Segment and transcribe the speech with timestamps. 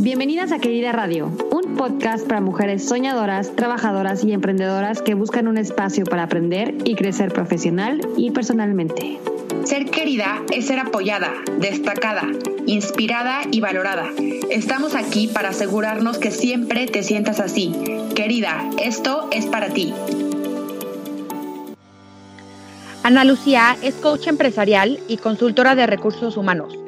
[0.00, 5.58] Bienvenidas a Querida Radio, un podcast para mujeres soñadoras, trabajadoras y emprendedoras que buscan un
[5.58, 9.18] espacio para aprender y crecer profesional y personalmente.
[9.64, 12.28] Ser querida es ser apoyada, destacada,
[12.66, 14.06] inspirada y valorada.
[14.50, 17.74] Estamos aquí para asegurarnos que siempre te sientas así.
[18.14, 19.92] Querida, esto es para ti.
[23.02, 26.78] Ana Lucía es coach empresarial y consultora de recursos humanos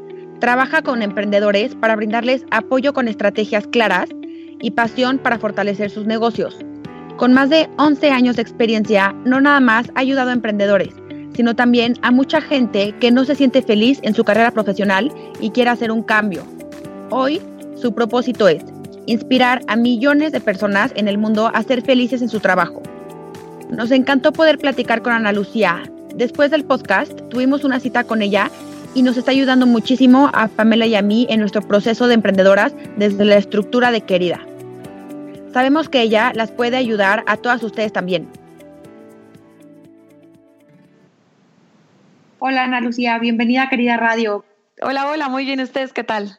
[0.40, 4.08] Trabaja con emprendedores para brindarles apoyo con estrategias claras
[4.58, 6.56] y pasión para fortalecer sus negocios.
[7.18, 10.94] Con más de 11 años de experiencia, no nada más ha ayudado a emprendedores,
[11.34, 15.50] sino también a mucha gente que no se siente feliz en su carrera profesional y
[15.50, 16.42] quiere hacer un cambio.
[17.10, 17.42] Hoy,
[17.76, 18.64] su propósito es
[19.04, 22.82] inspirar a millones de personas en el mundo a ser felices en su trabajo.
[23.68, 25.82] Nos encantó poder platicar con Ana Lucía.
[26.14, 28.50] Después del podcast, tuvimos una cita con ella
[28.94, 32.74] y nos está ayudando muchísimo a Pamela y a mí en nuestro proceso de emprendedoras
[32.96, 34.40] desde la estructura de Querida.
[35.52, 38.28] Sabemos que ella las puede ayudar a todas ustedes también.
[42.38, 44.44] Hola Ana Lucía, bienvenida a Querida Radio.
[44.82, 46.38] Hola, hola, muy bien, ¿ustedes qué tal?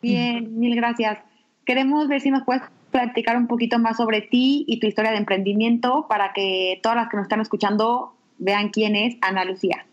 [0.00, 1.18] Bien, mil gracias.
[1.64, 5.18] Queremos ver si nos puedes platicar un poquito más sobre ti y tu historia de
[5.18, 9.86] emprendimiento para que todas las que nos están escuchando vean quién es Ana Lucía.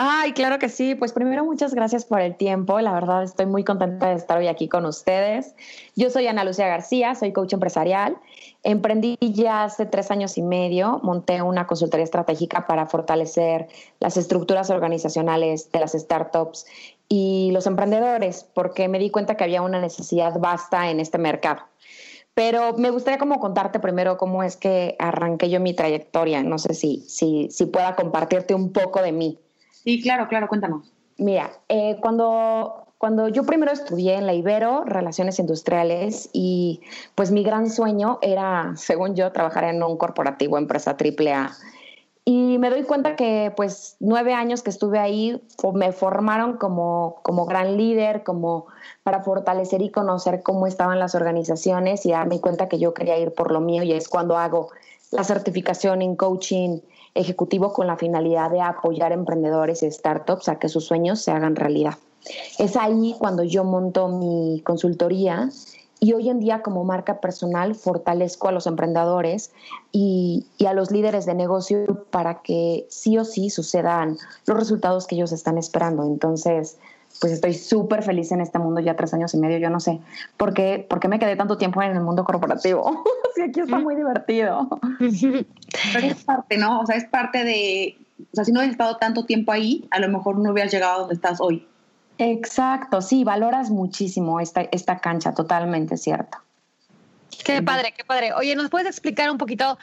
[0.00, 0.94] Ay, claro que sí.
[0.94, 2.80] Pues primero, muchas gracias por el tiempo.
[2.80, 5.56] La verdad, estoy muy contenta de estar hoy aquí con ustedes.
[5.96, 8.16] Yo soy Ana Lucía García, soy coach empresarial.
[8.62, 13.66] Emprendí ya hace tres años y medio, monté una consultoría estratégica para fortalecer
[13.98, 16.66] las estructuras organizacionales de las startups
[17.08, 21.62] y los emprendedores, porque me di cuenta que había una necesidad vasta en este mercado.
[22.34, 26.44] Pero me gustaría como contarte primero cómo es que arranqué yo mi trayectoria.
[26.44, 29.40] No sé si, si, si pueda compartirte un poco de mí.
[29.84, 30.92] Sí, claro, claro, cuéntanos.
[31.18, 36.80] Mira, eh, cuando, cuando yo primero estudié en la Ibero, Relaciones Industriales, y
[37.14, 41.52] pues mi gran sueño era, según yo, trabajar en un corporativo, empresa AAA.
[42.24, 47.46] Y me doy cuenta que pues nueve años que estuve ahí me formaron como, como
[47.46, 48.66] gran líder, como
[49.02, 53.32] para fortalecer y conocer cómo estaban las organizaciones y darme cuenta que yo quería ir
[53.32, 54.68] por lo mío y es cuando hago
[55.10, 56.80] la certificación en coaching
[57.14, 61.56] ejecutivo con la finalidad de apoyar emprendedores y startups a que sus sueños se hagan
[61.56, 61.94] realidad.
[62.58, 65.50] Es ahí cuando yo monto mi consultoría
[66.00, 69.50] y hoy en día como marca personal fortalezco a los emprendedores
[69.90, 75.06] y, y, a los líderes de negocio para que sí o sí sucedan los resultados
[75.06, 76.04] que ellos están esperando.
[76.04, 76.78] Entonces,
[77.20, 79.58] pues estoy súper feliz en este mundo ya tres años y medio.
[79.58, 80.00] Yo no sé
[80.36, 83.04] por qué, por qué me quedé tanto tiempo en el mundo corporativo.
[83.34, 84.68] sí, aquí está muy divertido.
[84.98, 86.80] Pero es parte, ¿no?
[86.80, 89.98] O sea, es parte de, o sea, si no hubieras estado tanto tiempo ahí, a
[90.00, 91.66] lo mejor no hubieras llegado a donde estás hoy.
[92.18, 96.38] Exacto, sí, valoras muchísimo esta, esta cancha, totalmente cierto.
[97.44, 98.32] Qué padre, qué padre.
[98.34, 99.78] Oye, ¿nos puedes explicar un poquito?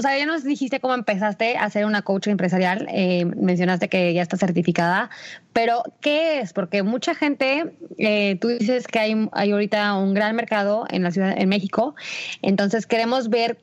[0.00, 4.14] O sea, ya nos dijiste cómo empezaste a ser una coach empresarial, eh, mencionaste que
[4.14, 5.10] ya está certificada,
[5.52, 6.54] pero ¿qué es?
[6.54, 11.10] Porque mucha gente, eh, tú dices que hay, hay ahorita un gran mercado en la
[11.10, 11.94] ciudad, en México,
[12.40, 13.58] entonces queremos ver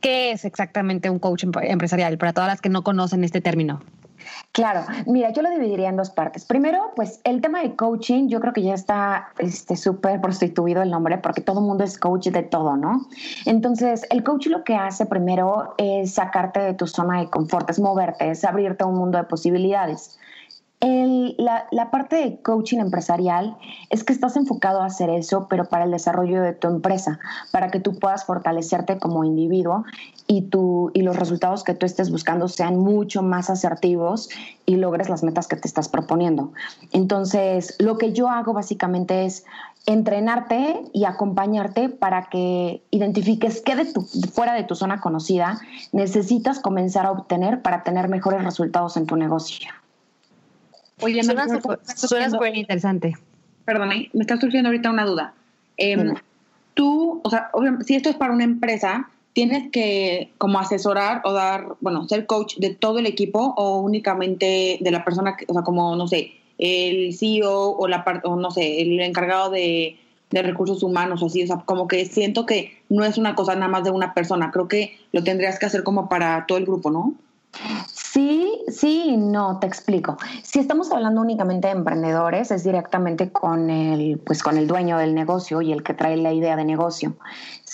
[0.00, 3.84] qué es exactamente un coach empresarial para todas las que no conocen este término.
[4.52, 6.44] Claro, mira, yo lo dividiría en dos partes.
[6.44, 10.90] Primero, pues el tema de coaching, yo creo que ya está este, súper prostituido el
[10.90, 13.06] nombre porque todo el mundo es coach de todo, ¿no?
[13.46, 17.80] Entonces, el coach lo que hace primero es sacarte de tu zona de confort, es
[17.80, 20.18] moverte, es abrirte a un mundo de posibilidades.
[20.82, 23.56] La, la, parte de coaching empresarial
[23.88, 27.20] es que estás enfocado a hacer eso, pero para el desarrollo de tu empresa,
[27.52, 29.84] para que tú puedas fortalecerte como individuo
[30.26, 34.28] y, tu, y los resultados que tú estés buscando sean mucho más asertivos
[34.66, 36.52] y logres las metas que te estás proponiendo.
[36.90, 39.44] Entonces, lo que yo hago básicamente es
[39.86, 45.60] entrenarte y acompañarte para que identifiques qué de tu, fuera de tu zona conocida
[45.92, 49.68] necesitas comenzar a obtener para tener mejores resultados en tu negocio.
[51.00, 53.14] Oye, suena súper interesante.
[53.64, 55.34] Perdóname, me está surgiendo ahorita una duda.
[55.76, 56.14] Em,
[56.74, 57.50] tú, o sea,
[57.84, 62.56] si esto es para una empresa, ¿tienes que como asesorar o dar, bueno, ser coach
[62.56, 66.32] de todo el equipo o únicamente de la persona, que, o sea, como, no sé,
[66.58, 69.98] el CEO o la o no sé, el encargado de,
[70.30, 73.54] de recursos humanos o así, o sea, como que siento que no es una cosa
[73.54, 76.64] nada más de una persona, creo que lo tendrías que hacer como para todo el
[76.64, 77.14] grupo, ¿no?
[78.12, 80.18] Sí, sí, no, te explico.
[80.42, 85.14] Si estamos hablando únicamente de emprendedores, es directamente con el, pues con el dueño del
[85.14, 87.14] negocio y el que trae la idea de negocio.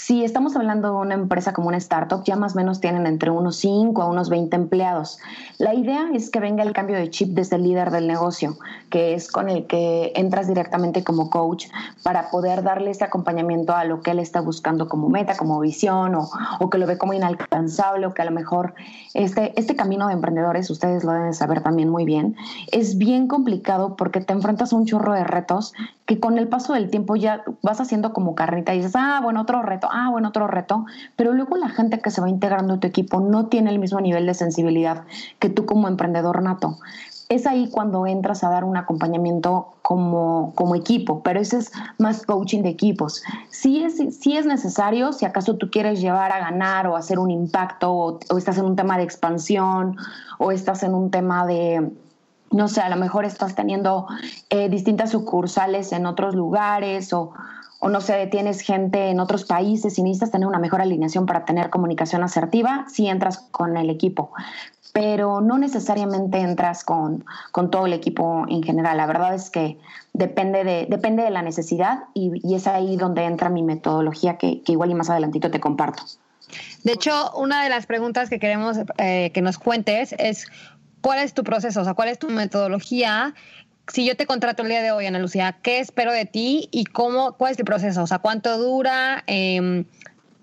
[0.08, 3.30] Si estamos hablando de una empresa como una startup, ya más o menos tienen entre
[3.30, 5.18] unos 5 a unos 20 empleados.
[5.58, 8.56] La idea es que venga el cambio de chip desde el líder del negocio,
[8.88, 11.66] que es con el que entras directamente como coach
[12.02, 16.14] para poder darle ese acompañamiento a lo que él está buscando como meta, como visión,
[16.14, 18.72] o, o que lo ve como inalcanzable, o que a lo mejor
[19.12, 22.34] este, este camino de emprendedores, ustedes lo deben saber también muy bien,
[22.72, 25.74] es bien complicado porque te enfrentas a un chorro de retos
[26.08, 29.42] que con el paso del tiempo ya vas haciendo como carnita y dices, ah, bueno,
[29.42, 32.80] otro reto, ah, bueno, otro reto, pero luego la gente que se va integrando a
[32.80, 35.04] tu equipo no tiene el mismo nivel de sensibilidad
[35.38, 36.78] que tú como emprendedor nato.
[37.28, 42.24] Es ahí cuando entras a dar un acompañamiento como, como equipo, pero ese es más
[42.24, 43.22] coaching de equipos.
[43.50, 47.30] Sí es, sí es necesario, si acaso tú quieres llevar a ganar o hacer un
[47.30, 49.98] impacto, o, o estás en un tema de expansión,
[50.38, 51.92] o estás en un tema de,
[52.50, 54.06] no sé, a lo mejor estás teniendo
[54.50, 57.32] eh, distintas sucursales en otros lugares o,
[57.80, 61.44] o no sé, tienes gente en otros países y necesitas tener una mejor alineación para
[61.44, 64.32] tener comunicación asertiva, sí entras con el equipo,
[64.92, 68.96] pero no necesariamente entras con, con todo el equipo en general.
[68.96, 69.78] La verdad es que
[70.12, 74.62] depende de, depende de la necesidad y, y es ahí donde entra mi metodología que,
[74.62, 76.02] que, igual y más adelantito te comparto.
[76.82, 80.46] De hecho, una de las preguntas que queremos eh, que nos cuentes es
[81.00, 83.34] cuál es tu proceso, o sea, cuál es tu metodología
[83.88, 86.84] si yo te contrato el día de hoy, Ana Lucía, ¿qué espero de ti y
[86.84, 88.02] cómo, cuál es el proceso?
[88.02, 89.24] O sea, ¿cuánto dura?
[89.26, 89.84] Eh,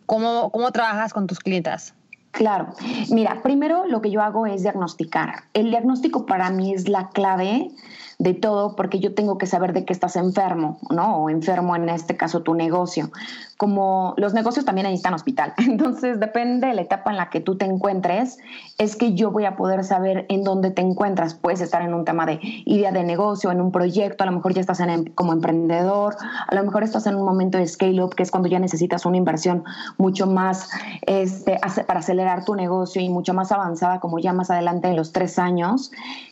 [0.06, 1.94] ¿cómo, ¿Cómo trabajas con tus clientas?
[2.32, 2.74] Claro.
[3.10, 5.44] Mira, primero lo que yo hago es diagnosticar.
[5.54, 7.70] El diagnóstico para mí es la clave
[8.18, 11.18] de todo porque yo tengo que saber de qué estás enfermo, ¿no?
[11.18, 13.12] O enfermo en este caso tu negocio.
[13.58, 15.54] Como los negocios también necesitan hospital.
[15.58, 18.38] Entonces, depende de la etapa en la que tú te encuentres,
[18.78, 21.34] es que yo voy a poder saber en dónde te encuentras.
[21.34, 24.54] Puedes estar en un tema de idea de negocio, en un proyecto, a lo mejor
[24.54, 26.16] ya estás en, como emprendedor,
[26.48, 29.06] a lo mejor estás en un momento de scale up, que es cuando ya necesitas
[29.06, 29.64] una inversión
[29.98, 30.70] mucho más
[31.02, 35.12] este, para acelerar tu negocio y mucho más avanzada, como ya más adelante en los
[35.12, 35.92] tres años.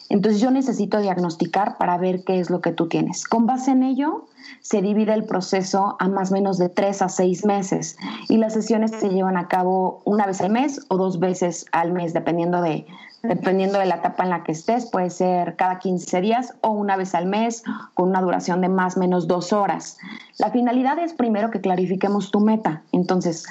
[0.10, 3.26] Entonces yo necesito diagnosticar para ver qué es lo que tú tienes.
[3.26, 4.26] Con base en ello,
[4.62, 7.98] se divide el proceso a más o menos de tres a seis meses
[8.30, 11.94] y las sesiones se llevan a cabo una vez al mes o dos veces al
[11.94, 12.86] mes, dependiendo de,
[13.24, 14.86] dependiendo de la etapa en la que estés.
[14.86, 17.64] Puede ser cada 15 días o una vez al mes
[17.94, 19.98] con una duración de más o menos dos horas.
[20.38, 22.84] La finalidad es primero que clarifiquemos tu meta.
[22.92, 23.46] Entonces,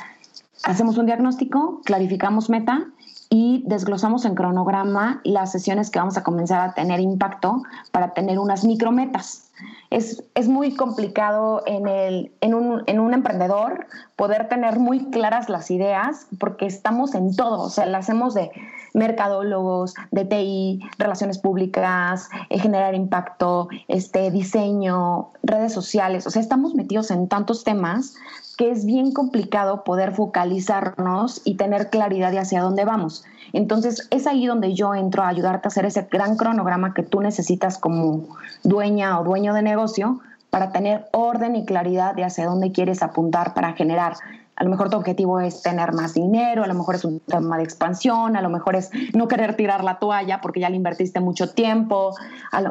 [0.64, 2.86] hacemos un diagnóstico, clarificamos meta
[3.34, 8.38] y desglosamos en cronograma las sesiones que vamos a comenzar a tener impacto para tener
[8.38, 9.50] unas micrometas.
[9.88, 13.86] Es, es muy complicado en, el, en, un, en un emprendedor
[14.16, 18.50] poder tener muy claras las ideas porque estamos en todo, o sea, la hacemos de
[18.94, 26.74] mercadólogos, de TI, relaciones públicas, eh, generar impacto, este, diseño, redes sociales, o sea, estamos
[26.74, 28.14] metidos en tantos temas
[28.56, 33.24] que es bien complicado poder focalizarnos y tener claridad de hacia dónde vamos.
[33.52, 37.20] Entonces, es ahí donde yo entro a ayudarte a hacer ese gran cronograma que tú
[37.20, 38.24] necesitas como
[38.62, 43.54] dueña o dueño de negocio para tener orden y claridad de hacia dónde quieres apuntar
[43.54, 44.16] para generar.
[44.56, 47.56] A lo mejor tu objetivo es tener más dinero, a lo mejor es un tema
[47.56, 51.20] de expansión, a lo mejor es no querer tirar la toalla porque ya le invertiste
[51.20, 52.14] mucho tiempo,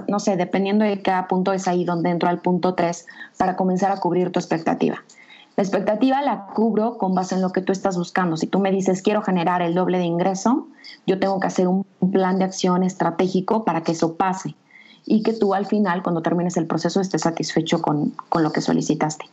[0.08, 3.08] no sé, dependiendo de cada punto es ahí donde entro al punto 3
[3.38, 5.04] para comenzar a cubrir tu expectativa.
[5.58, 8.38] La expectativa la cubro con base en lo que tú estás buscando.
[8.38, 10.68] Si tú me dices, quiero generar el doble de ingreso,
[11.06, 14.56] yo tengo que hacer un plan de acción estratégico para que eso pase
[15.06, 18.62] y que tú al final, cuando termines el proceso, estés satisfecho con, con lo que
[18.62, 19.26] solicitaste.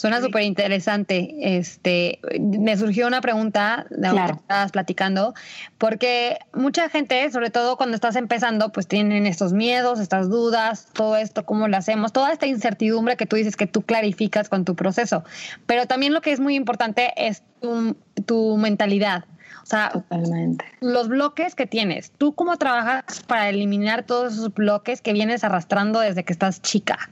[0.00, 1.34] Suena súper interesante.
[1.42, 5.34] Este, me surgió una pregunta de lo que estabas platicando,
[5.76, 11.16] porque mucha gente, sobre todo cuando estás empezando, pues tienen estos miedos, estas dudas, todo
[11.16, 14.74] esto, cómo lo hacemos, toda esta incertidumbre que tú dices que tú clarificas con tu
[14.74, 15.22] proceso.
[15.66, 19.26] Pero también lo que es muy importante es tu, tu mentalidad.
[19.62, 20.64] O sea, Totalmente.
[20.80, 26.00] los bloques que tienes, ¿tú cómo trabajas para eliminar todos esos bloques que vienes arrastrando
[26.00, 27.10] desde que estás chica?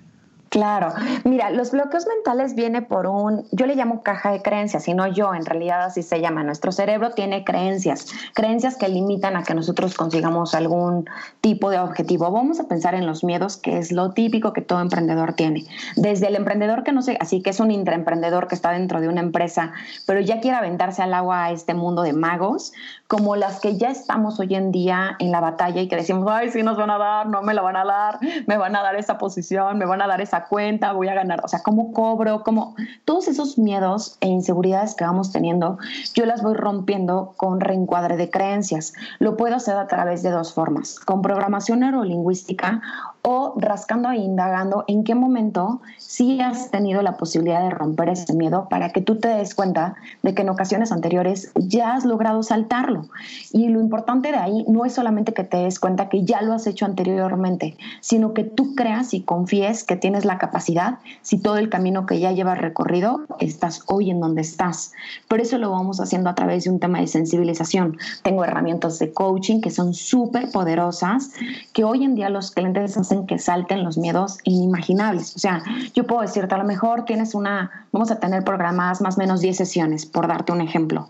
[0.51, 4.95] Claro, mira, los bloqueos mentales viene por un, yo le llamo caja de creencias, y
[4.95, 6.43] no yo, en realidad así se llama.
[6.43, 11.09] Nuestro cerebro tiene creencias, creencias que limitan a que nosotros consigamos algún
[11.43, 12.31] tipo de objetivo.
[12.31, 15.67] Vamos a pensar en los miedos, que es lo típico que todo emprendedor tiene.
[15.97, 19.09] Desde el emprendedor que no sé, así que es un intraemprendedor que está dentro de
[19.09, 19.73] una empresa,
[20.07, 22.73] pero ya quiere aventarse al agua a este mundo de magos,
[23.09, 26.51] como las que ya estamos hoy en día en la batalla y que decimos, ay,
[26.51, 28.97] sí nos van a dar, no me la van a dar, me van a dar
[28.97, 32.43] esa posición, me van a dar esa cuenta, voy a ganar, o sea, cómo cobro,
[32.43, 35.79] cómo todos esos miedos e inseguridades que vamos teniendo,
[36.13, 38.93] yo las voy rompiendo con reencuadre de creencias.
[39.21, 42.83] Lo puedo hacer a través de dos formas, con programación neurolingüística
[43.23, 48.33] o rascando e indagando en qué momento sí has tenido la posibilidad de romper ese
[48.33, 52.43] miedo para que tú te des cuenta de que en ocasiones anteriores ya has logrado
[52.43, 53.05] saltarlo.
[53.53, 56.55] Y lo importante de ahí no es solamente que te des cuenta que ya lo
[56.55, 61.59] has hecho anteriormente, sino que tú creas y confíes que tienes la capacidad si todo
[61.59, 64.93] el camino que ya llevas recorrido estás hoy en donde estás.
[65.29, 67.99] Por eso lo vamos haciendo a través de un tema de sensibilización.
[68.23, 71.33] Tengo herramientas de coaching que son súper poderosas,
[71.75, 75.37] que hoy en día los clientes hacen que salten los miedos inimaginables.
[75.37, 75.63] O sea,
[75.99, 79.41] yo puedo decirte, a lo mejor tienes una, vamos a tener programadas más o menos
[79.41, 81.09] 10 sesiones, por darte un ejemplo.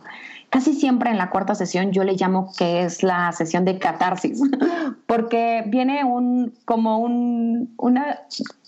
[0.51, 4.41] Casi siempre en la cuarta sesión yo le llamo que es la sesión de catarsis,
[5.07, 8.21] porque viene un como un una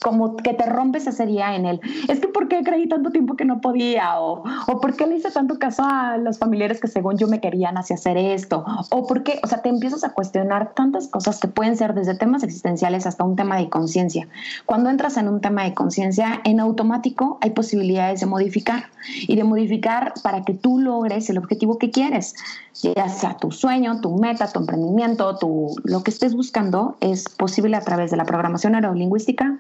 [0.03, 1.81] como que te rompes ese día en él.
[2.09, 4.21] Es que ¿por qué creí tanto tiempo que no podía?
[4.21, 7.41] O, o ¿por qué le hice tanto caso a los familiares que según yo me
[7.41, 8.65] querían hacia hacer esto?
[8.91, 9.41] O ¿por qué?
[9.43, 13.25] O sea, te empiezas a cuestionar tantas cosas que pueden ser desde temas existenciales hasta
[13.25, 14.29] un tema de conciencia.
[14.67, 18.85] Cuando entras en un tema de conciencia, en automático hay posibilidades de modificar
[19.27, 22.35] y de modificar para que tú logres el objetivo que quieres,
[22.83, 27.77] ya sea tu sueño, tu meta, tu emprendimiento, tu, lo que estés buscando es posible
[27.77, 29.59] a través de la programación neurolingüística,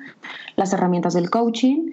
[0.57, 1.91] las herramientas del coaching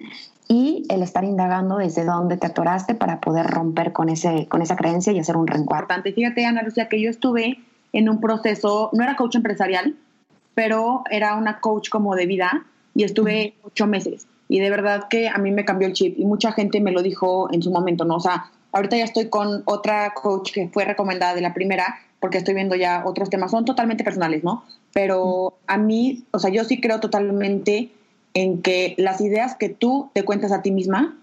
[0.48, 4.76] y el estar indagando desde dónde te atoraste para poder romper con, ese, con esa
[4.76, 5.86] creencia y hacer un reencuadro.
[6.02, 7.58] Fíjate, Ana Lucía, que yo estuve
[7.92, 9.94] en un proceso, no era coach empresarial,
[10.54, 14.26] pero era una coach como de vida y estuve ocho meses.
[14.48, 17.02] Y de verdad que a mí me cambió el chip y mucha gente me lo
[17.02, 18.16] dijo en su momento, ¿no?
[18.16, 22.38] O sea, ahorita ya estoy con otra coach que fue recomendada de la primera porque
[22.38, 24.64] estoy viendo ya otros temas, son totalmente personales, ¿no?
[24.92, 27.90] Pero a mí, o sea, yo sí creo totalmente
[28.34, 31.16] en que las ideas que tú te cuentas a ti misma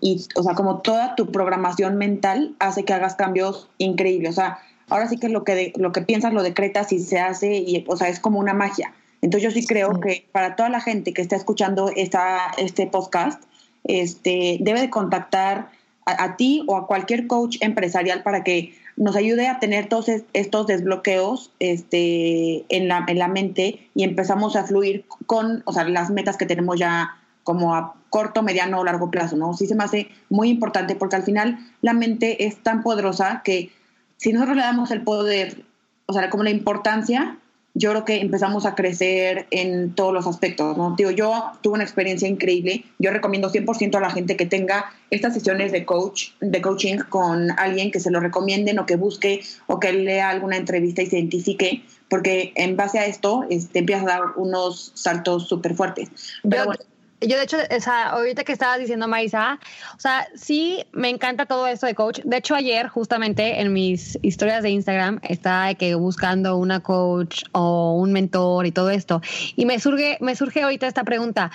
[0.00, 4.30] y, o sea, como toda tu programación mental hace que hagas cambios increíbles.
[4.30, 7.56] O sea, ahora sí que lo que, lo que piensas lo decretas y se hace,
[7.56, 8.92] y, o sea, es como una magia.
[9.22, 13.42] Entonces yo sí creo que para toda la gente que está escuchando esta, este podcast,
[13.84, 15.70] este, debe de contactar
[16.06, 20.66] a, ti o a cualquier coach empresarial para que nos ayude a tener todos estos
[20.66, 26.10] desbloqueos este, en, la, en la mente y empezamos a fluir con o sea, las
[26.10, 29.54] metas que tenemos ya como a corto, mediano o largo plazo, ¿no?
[29.54, 33.70] Sí se me hace muy importante porque al final la mente es tan poderosa que
[34.16, 35.64] si nosotros le damos el poder,
[36.06, 37.38] o sea, como la importancia,
[37.74, 40.94] yo creo que empezamos a crecer en todos los aspectos, ¿no?
[40.96, 42.84] Digo, yo tuve una experiencia increíble.
[43.00, 47.50] Yo recomiendo 100% a la gente que tenga estas sesiones de coach, de coaching con
[47.58, 51.18] alguien que se lo recomienden o que busque o que lea alguna entrevista y se
[51.18, 56.10] identifique, porque en base a esto este, empieza a dar unos saltos súper fuertes.
[56.48, 56.80] Pero bueno,
[57.26, 59.58] yo, de hecho, esa, ahorita que estabas diciendo, Maisa,
[59.96, 62.20] o sea, sí me encanta todo esto de coach.
[62.24, 67.94] De hecho, ayer, justamente en mis historias de Instagram, estaba que buscando una coach o
[67.98, 69.20] un mentor y todo esto.
[69.56, 71.50] Y me surge, me surge ahorita esta pregunta.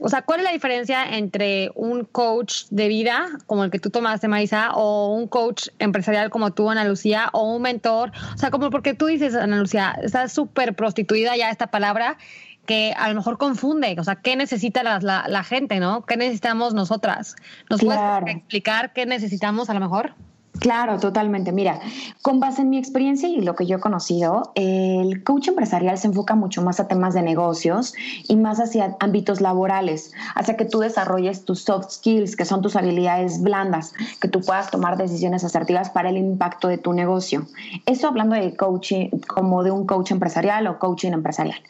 [0.00, 3.90] O sea, ¿cuál es la diferencia entre un coach de vida, como el que tú
[3.90, 8.10] tomaste, Marisa, o un coach empresarial como tú, Ana Lucía, o un mentor?
[8.34, 12.18] O sea, como porque tú dices, Ana Lucía, está súper prostituida ya esta palabra
[12.66, 16.02] que a lo mejor confunde, o sea, ¿qué necesita la, la, gente, no?
[16.02, 17.36] ¿Qué necesitamos nosotras?
[17.70, 20.14] ¿Nos puedes explicar qué necesitamos a lo mejor?
[20.60, 21.50] Claro, totalmente.
[21.50, 21.80] Mira,
[22.22, 26.06] con base en mi experiencia y lo que yo he conocido, el coach empresarial se
[26.06, 27.92] enfoca mucho más a temas de negocios
[28.28, 32.76] y más hacia ámbitos laborales, hacia que tú desarrolles tus soft skills, que son tus
[32.76, 37.46] habilidades blandas, que tú puedas tomar decisiones asertivas para el impacto de tu negocio.
[37.84, 41.60] Eso hablando de coaching, como de un coach empresarial o coaching empresarial.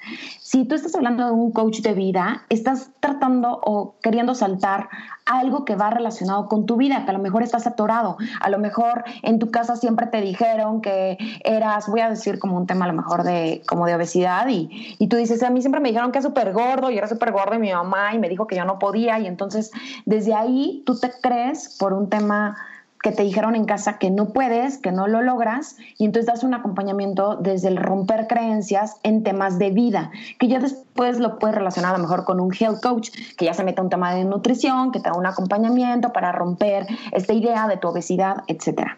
[0.54, 4.88] Si tú estás hablando de un coach de vida, estás tratando o queriendo saltar
[5.26, 8.61] algo que va relacionado con tu vida, que a lo mejor estás atorado, a lo
[8.61, 12.84] mejor en tu casa siempre te dijeron que eras, voy a decir como un tema
[12.84, 15.88] a lo mejor de como de obesidad y, y tú dices, a mí siempre me
[15.88, 18.46] dijeron que era súper gordo y era súper gordo y mi mamá y me dijo
[18.46, 19.73] que yo no podía y entonces
[20.06, 22.56] desde ahí tú te crees por un tema
[23.04, 26.42] que te dijeron en casa que no puedes, que no lo logras, y entonces das
[26.42, 31.54] un acompañamiento desde el romper creencias en temas de vida, que ya después lo puedes
[31.54, 34.25] relacionar a lo mejor con un health coach, que ya se mete un tema de
[34.25, 38.96] nutrición, que te da un acompañamiento para romper esta idea de tu obesidad, etcétera.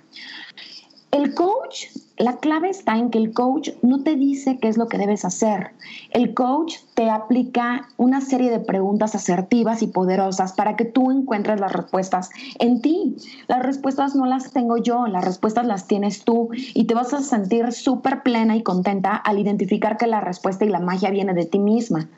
[1.12, 1.86] El coach,
[2.18, 5.25] la clave está en que el coach no te dice qué es lo que debes
[5.25, 5.70] hacer.
[6.10, 11.60] El coach te aplica una serie de preguntas asertivas y poderosas para que tú encuentres
[11.60, 13.16] las respuestas en ti.
[13.46, 17.22] Las respuestas no las tengo yo, las respuestas las tienes tú y te vas a
[17.22, 21.46] sentir súper plena y contenta al identificar que la respuesta y la magia viene de
[21.46, 22.08] ti misma.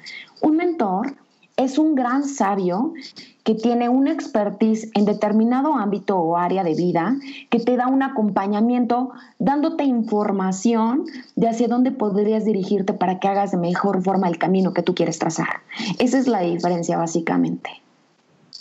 [0.41, 1.15] Un mentor
[1.59, 2.95] es un gran sabio
[3.43, 7.17] que tiene una expertise en determinado ámbito o área de vida,
[7.51, 13.51] que te da un acompañamiento dándote información de hacia dónde podrías dirigirte para que hagas
[13.51, 15.49] de mejor forma el camino que tú quieres trazar.
[15.99, 17.71] Esa es la diferencia básicamente.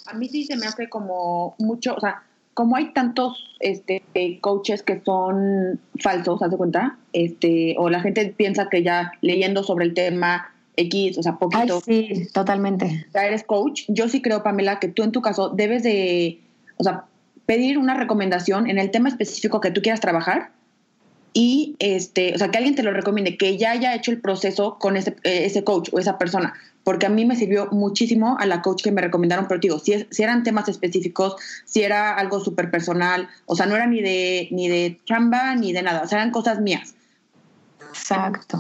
[0.08, 2.24] A mí sí se me hace como mucho, o sea,
[2.56, 4.02] como hay tantos este,
[4.42, 6.98] coaches que son falsos, ¿haz de cuenta?
[7.14, 11.82] Este, o la gente piensa que ya leyendo sobre el tema X, o sea, poquito.
[11.82, 13.08] sí, totalmente.
[13.14, 13.84] Ya eres coach.
[13.88, 16.42] Yo sí creo, Pamela, que tú en tu caso debes de,
[16.78, 17.06] o sea,
[17.46, 20.52] pedir una recomendación en el tema específico que tú quieras trabajar
[21.34, 24.78] y, este, o sea, que alguien te lo recomiende, que ya haya hecho el proceso
[24.80, 26.54] con ese, eh, ese coach o esa persona.
[26.84, 30.08] Porque a mí me sirvió muchísimo a la coach que me recomendaron, pero digo, si,
[30.10, 34.48] si eran temas específicos, si era algo súper personal, o sea, no era ni de,
[34.52, 36.96] ni de chamba ni de nada, o sea, eran cosas mías.
[37.90, 38.60] Exacto.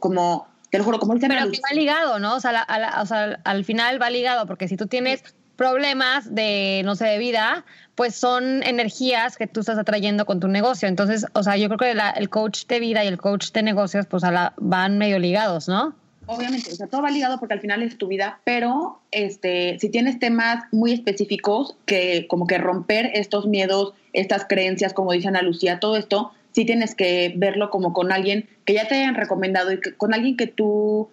[0.00, 2.34] como te lo juro, como Pero que va ligado, ¿no?
[2.34, 2.66] O sea,
[3.00, 5.22] o sea, al final va ligado, porque si tú tienes
[5.54, 7.64] problemas de, no sé, de vida,
[7.94, 10.88] pues son energías que tú estás atrayendo con tu negocio.
[10.88, 14.06] Entonces, o sea, yo creo que el coach de vida y el coach de negocios,
[14.06, 15.94] pues a la, van medio ligados, ¿no?
[16.26, 19.90] Obviamente, o sea, todo va ligado porque al final es tu vida, pero este, si
[19.90, 25.42] tienes temas muy específicos que como que romper estos miedos, estas creencias, como dice Ana
[25.42, 29.72] Lucía, todo esto, sí tienes que verlo como con alguien que ya te hayan recomendado
[29.72, 31.10] y con alguien que tú,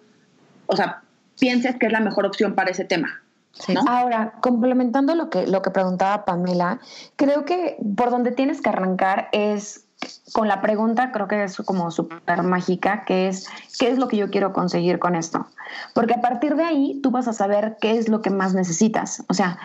[0.66, 1.02] o sea,
[1.38, 3.20] pienses que es la mejor opción para ese tema.
[3.86, 6.80] Ahora, complementando lo que, lo que preguntaba Pamela,
[7.16, 9.84] creo que por donde tienes que arrancar es
[10.32, 13.46] con la pregunta, creo que es como súper mágica, que es,
[13.78, 15.46] ¿qué es lo que yo quiero conseguir con esto?
[15.94, 19.22] Porque a partir de ahí tú vas a saber qué es lo que más necesitas.
[19.28, 19.58] O sea,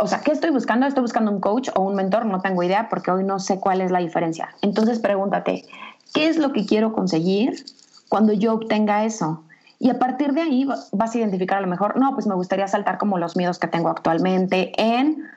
[0.00, 0.86] o sea, ¿qué estoy buscando?
[0.86, 2.26] ¿Estoy buscando un coach o un mentor?
[2.26, 4.54] No tengo idea porque hoy no sé cuál es la diferencia.
[4.60, 5.64] Entonces pregúntate,
[6.12, 7.64] ¿qué es lo que quiero conseguir
[8.08, 9.44] cuando yo obtenga eso?
[9.78, 12.66] Y a partir de ahí vas a identificar a lo mejor, no, pues me gustaría
[12.66, 15.28] saltar como los miedos que tengo actualmente en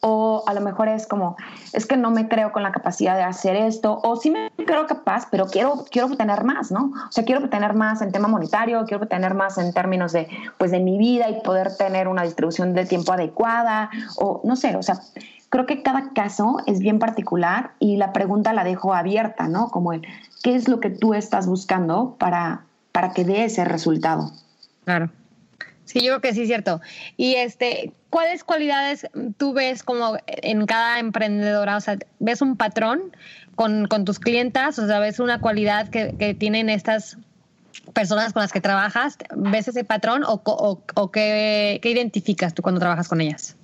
[0.00, 1.36] o a lo mejor es como,
[1.72, 4.86] es que no me creo con la capacidad de hacer esto, o sí me creo
[4.86, 6.92] capaz, pero quiero, quiero obtener más, ¿no?
[7.08, 10.70] O sea, quiero obtener más en tema monetario, quiero obtener más en términos de, pues,
[10.70, 14.82] de mi vida y poder tener una distribución de tiempo adecuada, o no sé, o
[14.82, 15.00] sea,
[15.48, 19.68] creo que cada caso es bien particular y la pregunta la dejo abierta, ¿no?
[19.68, 20.02] Como el,
[20.42, 24.30] ¿qué es lo que tú estás buscando para, para que dé ese resultado?
[24.84, 25.10] Claro.
[25.84, 26.80] Sí, yo creo que sí es cierto.
[27.16, 31.76] Y este, ¿cuáles cualidades tú ves como en cada emprendedora?
[31.76, 33.14] O sea, ¿ves un patrón
[33.54, 34.78] con, tus clientas?
[34.78, 37.18] O sea, ¿ves una cualidad que, tienen estas
[37.92, 39.18] personas con las que trabajas?
[39.36, 43.56] ¿Ves ese patrón o, o, qué, qué identificas tú cuando trabajas con ellas?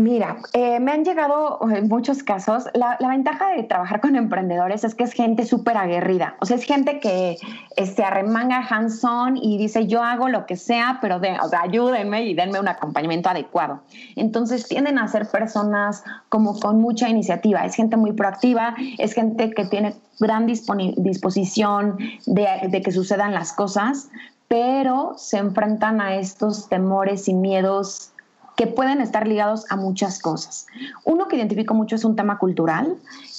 [0.00, 4.94] Mira, eh, me han llegado en muchos casos, la, ventaja de trabajar con emprendedores es
[4.94, 9.58] que es gente súper aguerrida, o sea, es gente que se este, arremanga hands-on y
[9.58, 13.80] dice yo hago lo que sea, pero de, ayúdenme y denme un acompañamiento adecuado.
[14.16, 19.50] Entonces tienden a ser personas como con mucha iniciativa, es gente muy proactiva, es gente
[19.50, 24.08] que tiene gran disposición de que sucedan las cosas,
[24.48, 28.12] pero se enfrentan a estos temores y miedos
[28.60, 30.66] que pueden estar ligados a muchas cosas.
[31.06, 32.94] Uno que identifico mucho es un tema cultural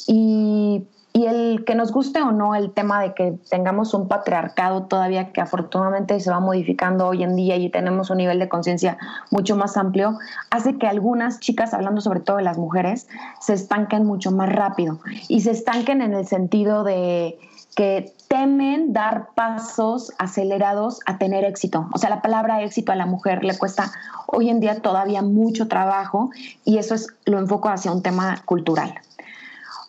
[0.07, 5.31] y, el que nos guste o no el tema de que tengamos un patriarcado todavía
[5.31, 8.97] que afortunadamente se va modificando hoy en día y tenemos un nivel de conciencia
[9.29, 10.17] mucho más amplio,
[10.49, 13.07] hace que algunas chicas, hablando sobre todo de las mujeres,
[13.41, 17.37] se estanquen mucho más rápido y se estanquen en el sentido de
[17.75, 21.89] que temen dar pasos acelerados a tener éxito.
[21.93, 23.91] O sea, la palabra éxito a la mujer le cuesta
[24.25, 26.29] hoy en día todavía mucho trabajo
[26.63, 28.95] y eso es lo enfoco hacia un tema cultural.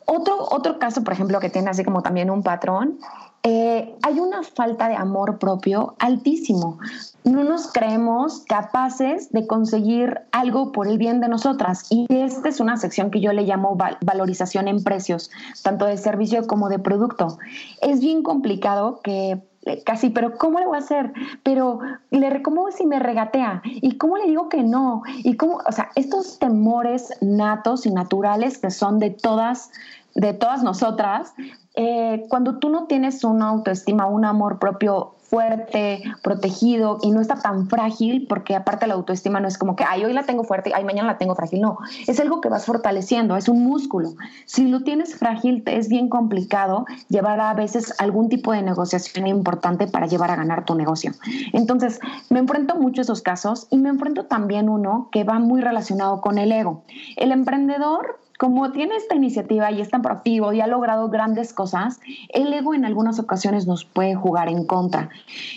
[0.06, 2.98] Otro, otro caso, por ejemplo, que tiene así como también un patrón,
[3.44, 6.78] eh, hay una falta de amor propio altísimo.
[7.24, 11.86] No nos creemos capaces de conseguir algo por el bien de nosotras.
[11.90, 15.30] Y esta es una sección que yo le llamo valorización en precios,
[15.62, 17.38] tanto de servicio como de producto.
[17.80, 21.12] Es bien complicado que eh, casi, pero ¿cómo le voy a hacer?
[21.44, 21.78] Pero
[22.10, 25.90] le cómo si me regatea y cómo le digo que no y cómo, o sea,
[25.94, 29.70] estos temores natos y naturales que son de todas
[30.14, 31.34] de todas nosotras,
[31.74, 37.36] eh, cuando tú no tienes una autoestima, un amor propio fuerte, protegido y no está
[37.36, 40.72] tan frágil, porque aparte la autoestima no es como que, ay, hoy la tengo fuerte,
[40.74, 41.62] ay, mañana la tengo frágil.
[41.62, 44.12] No, es algo que vas fortaleciendo, es un músculo.
[44.44, 49.86] Si lo tienes frágil, es bien complicado llevar a veces algún tipo de negociación importante
[49.86, 51.12] para llevar a ganar tu negocio.
[51.54, 51.98] Entonces,
[52.28, 56.20] me enfrento mucho a esos casos y me enfrento también uno que va muy relacionado
[56.20, 56.84] con el ego.
[57.16, 62.00] El emprendedor como tiene esta iniciativa y es tan proactivo y ha logrado grandes cosas,
[62.30, 65.10] el ego en algunas ocasiones nos puede jugar en contra.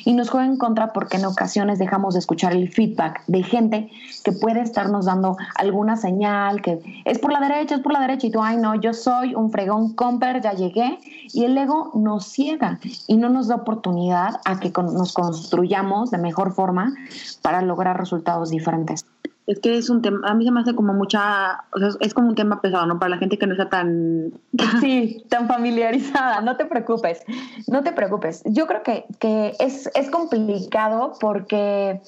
[0.04, 3.90] Y nos juega en contra porque en ocasiones dejamos de escuchar el feedback de gente
[4.24, 8.28] que puede estarnos dando alguna señal, que es por la derecha, es por la derecha,
[8.28, 11.00] y tú, ay no, yo soy un fregón comper, ya llegué.
[11.34, 16.20] Y el ego nos ciega y no nos da oportunidad a que nos construyamos de
[16.20, 16.94] mejor forma
[17.42, 19.08] para lograr resultados diferentes.
[19.48, 22.14] Es que es un tema, a mí se me hace como mucha, o sea, es
[22.14, 22.98] como un tema pesado, ¿no?
[22.98, 24.32] Para la gente que no está tan...
[24.82, 27.22] Sí, tan familiarizada, no te preocupes,
[27.68, 28.42] no te preocupes.
[28.46, 32.02] Yo creo que, que es, es complicado porque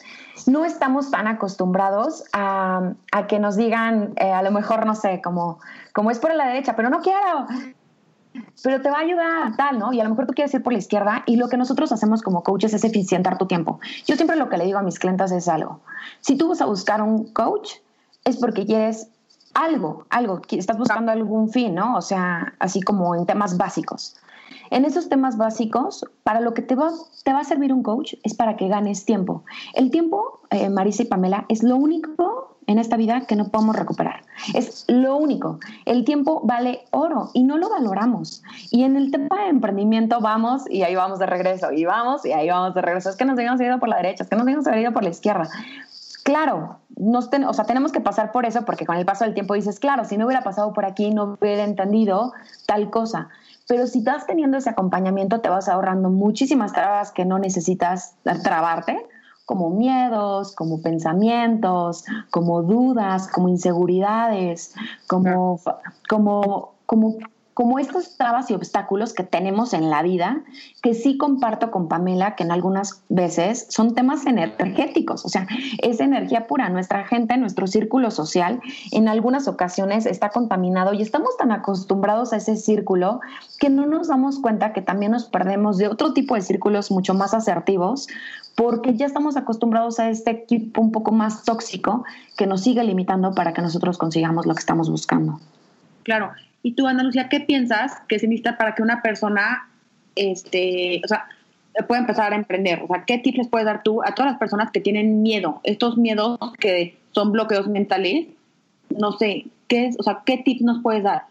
[0.47, 5.21] no estamos tan acostumbrados a, a que nos digan, eh, a lo mejor, no sé,
[5.23, 5.59] como,
[5.93, 7.47] como es por la derecha, pero no quiero,
[8.63, 9.93] pero te va a ayudar, tal, ¿no?
[9.93, 12.21] Y a lo mejor tú quieres ir por la izquierda y lo que nosotros hacemos
[12.21, 13.79] como coaches es eficientar tu tiempo.
[14.05, 15.81] Yo siempre lo que le digo a mis clientes es algo.
[16.21, 17.73] Si tú vas a buscar un coach,
[18.23, 19.09] es porque quieres
[19.53, 21.95] algo, algo, estás buscando algún fin, ¿no?
[21.95, 24.15] O sea, así como en temas básicos.
[24.69, 26.91] En esos temas básicos, para lo que te va,
[27.23, 29.43] te va a servir un coach es para que ganes tiempo.
[29.73, 32.36] El tiempo, eh, Marisa y Pamela, es lo único
[32.67, 34.21] en esta vida que no podemos recuperar.
[34.53, 35.59] Es lo único.
[35.85, 38.43] El tiempo vale oro y no lo valoramos.
[38.69, 42.33] Y en el tema de emprendimiento vamos y ahí vamos de regreso, y vamos y
[42.33, 43.09] ahí vamos de regreso.
[43.09, 45.09] Es que nos habíamos ido por la derecha, es que nos habíamos ido por la
[45.09, 45.49] izquierda.
[46.23, 49.53] Claro, nos o sea, tenemos que pasar por eso porque con el paso del tiempo
[49.53, 52.33] dices, claro, si no hubiera pasado por aquí no hubiera entendido
[52.65, 53.29] tal cosa.
[53.65, 59.05] Pero si estás teniendo ese acompañamiento, te vas ahorrando muchísimas trabas que no necesitas trabarte
[59.47, 64.75] como miedos, como pensamientos, como dudas, como inseguridades,
[65.07, 65.59] como,
[66.09, 67.15] como, como
[67.57, 70.43] como estas trabas y obstáculos que tenemos en la vida,
[70.83, 75.47] que sí comparto con Pamela, que en algunas veces son temas energéticos, o sea,
[75.81, 76.69] es energía pura.
[76.69, 82.37] Nuestra gente, nuestro círculo social, en algunas ocasiones está contaminado y estamos tan acostumbrados a
[82.37, 83.21] ese círculo
[83.57, 87.15] que no nos damos cuenta que también nos perdemos de otro tipo de círculos mucho
[87.15, 88.07] más asertivos,
[88.53, 92.05] porque ya estamos acostumbrados a este equipo un poco más tóxico
[92.37, 95.39] que nos sigue limitando para que nosotros consigamos lo que estamos buscando.
[96.03, 96.31] Claro,
[96.67, 99.69] y tú, Ana Lucía, ¿qué piensas que se necesita para que una persona,
[100.15, 101.29] este, o sea,
[101.87, 102.83] pueda empezar a emprender?
[102.83, 105.61] O sea, ¿qué tips les puedes dar tú a todas las personas que tienen miedo?
[105.63, 108.27] Estos miedos que son bloqueos mentales,
[108.89, 111.27] no sé, ¿qué es, o sea, qué tips nos puedes dar?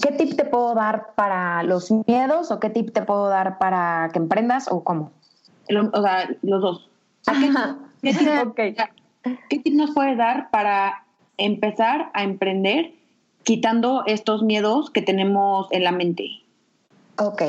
[0.00, 4.10] ¿Qué tip te puedo dar para los miedos o qué tip te puedo dar para
[4.12, 5.10] que emprendas o cómo?
[5.92, 6.88] o sea, los dos.
[8.00, 8.76] ¿Qué,
[9.50, 11.02] ¿Qué tip nos puedes dar para
[11.36, 13.01] empezar a emprender
[13.44, 16.42] quitando estos miedos que tenemos en la mente.
[17.18, 17.42] Ok,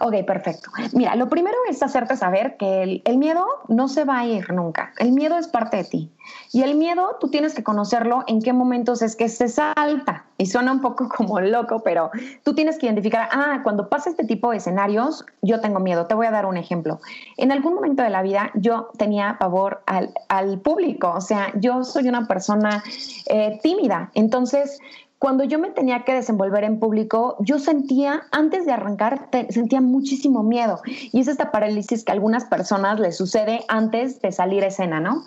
[0.00, 0.70] ok, perfecto.
[0.94, 4.92] Mira, lo primero es hacerte saber que el, miedo no se va a ir nunca.
[4.98, 6.10] El miedo es parte de ti.
[6.50, 10.24] Y el miedo tú tienes que conocerlo en qué momentos es que se salta.
[10.38, 12.10] Y suena un poco como loco, pero
[12.42, 16.06] tú tienes que identificar, ah, cuando pasa este tipo de escenarios, yo tengo miedo.
[16.06, 16.98] Te voy a dar un ejemplo.
[17.36, 21.12] En algún momento de la vida yo tenía pavor al, público.
[21.14, 22.82] O sea, yo soy una persona
[23.26, 24.10] eh, tímida.
[24.14, 24.80] Entonces,
[25.22, 30.42] cuando yo me tenía que desenvolver en público, yo sentía, antes de arrancar, sentía muchísimo
[30.42, 30.80] miedo.
[30.84, 34.98] Y es esta parálisis que a algunas personas les sucede antes de salir a escena,
[34.98, 35.22] ¿no?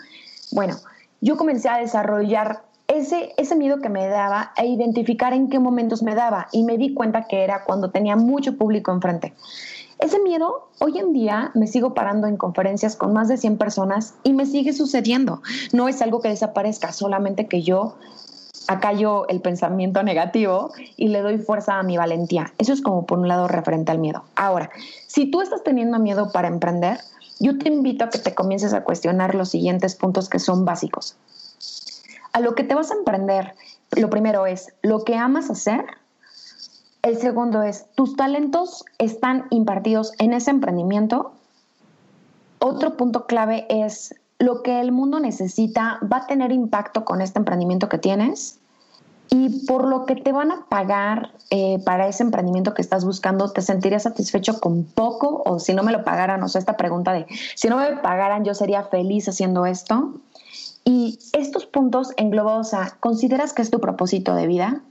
[0.52, 0.76] Bueno,
[1.22, 6.04] yo comencé a desarrollar ese, ese miedo que me daba e identificar en qué momentos
[6.04, 6.50] me daba.
[6.52, 9.34] Y me di cuenta que era cuando tenía mucho público enfrente.
[10.00, 14.16] Ese miedo, hoy en día me sigo parando en conferencias con más de 100 personas
[14.24, 15.42] y me sigue sucediendo.
[15.72, 17.96] No es algo que desaparezca, solamente que yo
[18.68, 22.54] acallo el pensamiento negativo y le doy fuerza a mi valentía.
[22.58, 24.24] Eso es como por un lado referente al miedo.
[24.36, 24.70] Ahora,
[25.08, 27.00] si tú estás teniendo miedo para emprender,
[27.40, 31.16] yo te invito a que te comiences a cuestionar los siguientes puntos que son básicos.
[32.34, 33.56] A lo que te vas a emprender,
[33.92, 35.86] lo primero es lo que amas hacer.
[37.02, 41.34] El segundo es, ¿tus talentos están impartidos en ese emprendimiento?
[42.60, 47.40] Otro punto clave es, lo que el mundo necesita va a tener impacto con este
[47.40, 48.60] emprendimiento que tienes
[49.30, 53.52] y por lo que te van a pagar eh, para ese emprendimiento que estás buscando,
[53.52, 55.42] ¿te sentirías satisfecho con poco?
[55.46, 58.46] O si no me lo pagaran, o sea, esta pregunta de, si no me pagaran,
[58.46, 60.14] yo sería feliz haciendo esto.
[60.84, 64.82] Y estos puntos englobados a, ¿consideras que es tu propósito de vida?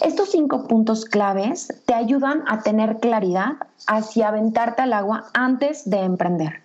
[0.00, 6.00] Estos cinco puntos claves te ayudan a tener claridad hacia aventarte al agua antes de
[6.00, 6.63] emprender.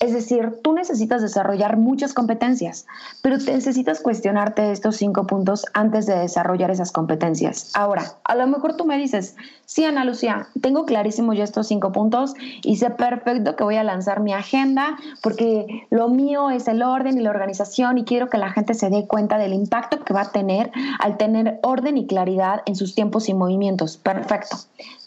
[0.00, 2.86] Es decir, tú necesitas desarrollar muchas competencias,
[3.20, 7.70] pero necesitas cuestionarte estos cinco puntos antes de desarrollar esas competencias.
[7.74, 9.36] Ahora, a lo mejor tú me dices,
[9.66, 12.32] sí, Ana Lucía, tengo clarísimo ya estos cinco puntos
[12.62, 17.18] y sé perfecto que voy a lanzar mi agenda porque lo mío es el orden
[17.18, 20.22] y la organización y quiero que la gente se dé cuenta del impacto que va
[20.22, 23.98] a tener al tener orden y claridad en sus tiempos y movimientos.
[23.98, 24.56] Perfecto.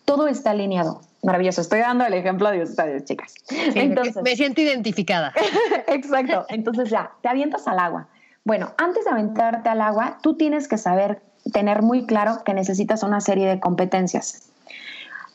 [0.06, 3.34] Todo está alineado Maravilloso, estoy dando el ejemplo de ustedes, chicas.
[3.50, 5.34] Entonces, me siento identificada.
[5.88, 6.46] Exacto.
[6.50, 8.08] Entonces ya, te avientas al agua.
[8.44, 11.22] Bueno, antes de aventarte al agua, tú tienes que saber,
[11.54, 14.50] tener muy claro que necesitas una serie de competencias.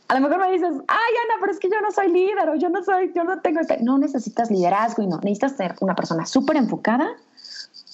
[0.08, 2.54] A lo mejor me dices, ay Ana, pero es que yo no soy líder o
[2.56, 3.78] yo no soy, yo no tengo este.
[3.82, 7.08] No necesitas liderazgo y no, necesitas ser una persona súper enfocada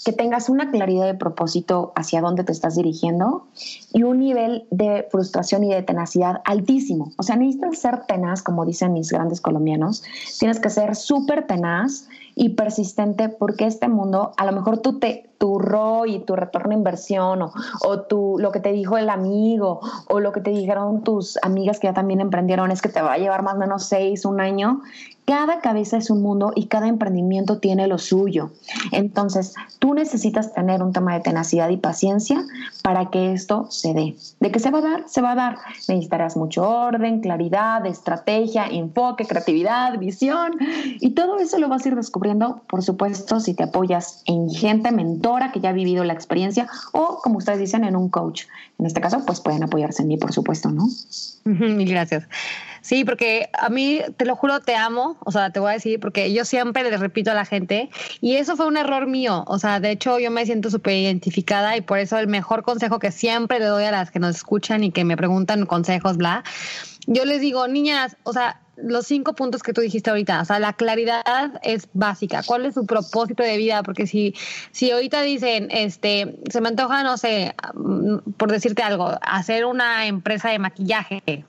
[0.05, 3.47] que tengas una claridad de propósito hacia dónde te estás dirigiendo
[3.93, 7.13] y un nivel de frustración y de tenacidad altísimo.
[7.17, 10.03] O sea, necesitas ser tenaz, como dicen mis grandes colombianos.
[10.39, 15.31] Tienes que ser súper tenaz y persistente porque este mundo, a lo mejor tú te,
[15.39, 19.81] tu ROI tu retorno de inversión o, o tu, lo que te dijo el amigo
[20.09, 23.15] o lo que te dijeron tus amigas que ya también emprendieron es que te va
[23.15, 24.81] a llevar más o menos seis, un año
[25.27, 28.51] cada cabeza es un mundo y cada emprendimiento tiene lo suyo.
[28.93, 32.45] Entonces, tú necesitas tener un tema de tenacidad y paciencia
[32.83, 34.17] para que esto se dé.
[34.41, 35.09] ¿De qué se va a dar?
[35.09, 35.59] Se va a dar.
[35.89, 40.59] Necesitarás mucho orden, claridad, estrategia, enfoque, creatividad, visión
[41.01, 44.93] y todo eso lo vas a ir descubriendo, por supuesto, si te apoyas en gente
[45.35, 48.45] mentora que ya ha vivido la experiencia o, como ustedes dicen, en un coach.
[48.79, 50.89] En este caso, pues pueden apoyarse en mí, por supuesto, ¿no?
[51.45, 52.25] Mil gracias.
[52.81, 56.01] Sí, porque a mí, te lo juro, te amo, o sea, te voy a decir,
[56.01, 57.89] porque yo siempre le repito a la gente,
[58.21, 61.79] y eso fue un error mío, o sea, de hecho yo me siento súper identificada
[61.79, 64.85] y por eso el mejor consejo que siempre le doy a las que nos escuchan
[64.85, 66.45] y que me preguntan consejos, bla,
[67.07, 70.59] yo les digo, niñas, o sea, los cinco puntos que tú dijiste ahorita, o sea,
[70.59, 72.43] la claridad es básica.
[72.45, 73.83] ¿Cuál es su propósito de vida?
[73.83, 74.35] Porque si,
[74.73, 77.55] si ahorita dicen, este, se me antoja, no sé,
[78.37, 81.45] por decirte algo, hacer una empresa de maquillaje,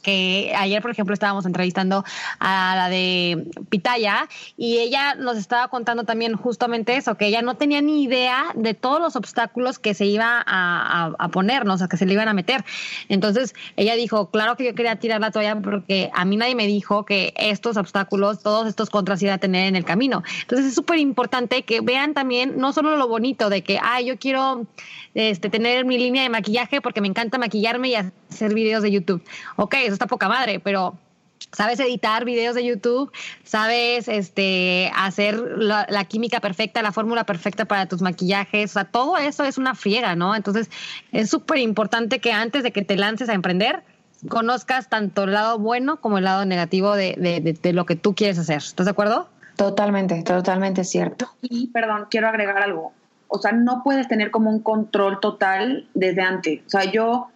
[0.00, 2.04] que ayer, por ejemplo, estábamos entrevistando
[2.38, 7.56] a la de Pitaya y ella nos estaba contando también justamente eso, que ella no
[7.56, 11.88] tenía ni idea de todos los obstáculos que se iba a, a, ponernos, o sea,
[11.88, 12.64] que se le iban a meter.
[13.08, 16.66] Entonces, ella dijo, claro que yo quería tirar la toalla porque a mí nadie me
[16.66, 20.22] dijo que estos obstáculos, todos estos contras iba a tener en el camino.
[20.42, 24.18] Entonces, es súper importante que vean también no solo lo bonito de que, ay, yo
[24.18, 24.66] quiero
[25.14, 29.22] este, tener mi línea de maquillaje porque me encanta maquillarme y hacer videos de YouTube.
[29.56, 30.96] Ok, eso está poca madre, pero
[31.52, 33.10] sabes editar videos de YouTube,
[33.44, 39.16] sabes este, hacer la, química perfecta, la fórmula perfecta para tus maquillajes, o sea, todo
[39.16, 40.34] eso es una friega, ¿no?
[40.34, 40.70] Entonces,
[41.12, 43.82] es súper importante que antes de que te lances a emprender,
[44.28, 48.14] conozcas tanto el lado bueno como el lado negativo de, de, de lo que tú
[48.14, 48.58] quieres hacer.
[48.58, 49.28] ¿Estás de acuerdo?
[49.56, 51.30] Totalmente, totalmente cierto.
[51.42, 52.92] Y, perdón, quiero agregar algo.
[53.28, 56.60] O sea, no puedes tener como un control total desde antes.
[56.66, 57.28] O sea, yo